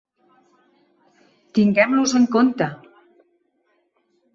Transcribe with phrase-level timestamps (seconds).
[1.59, 2.73] Tinguem-los en compte!